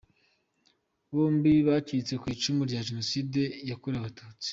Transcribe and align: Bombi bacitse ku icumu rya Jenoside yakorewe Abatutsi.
Bombi 1.13 1.53
bacitse 1.67 2.13
ku 2.21 2.25
icumu 2.35 2.61
rya 2.69 2.81
Jenoside 2.87 3.41
yakorewe 3.69 3.99
Abatutsi. 4.01 4.49